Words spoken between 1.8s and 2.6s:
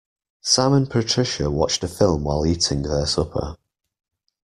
a film while